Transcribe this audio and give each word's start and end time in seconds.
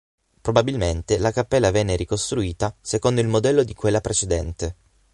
Probabilmente 0.41 1.19
la 1.19 1.29
cappella 1.31 1.69
venne 1.69 1.95
ricostruita 1.95 2.75
secondo 2.81 3.21
il 3.21 3.27
modello 3.27 3.61
di 3.61 3.75
quella 3.75 4.01
precedente. 4.01 4.75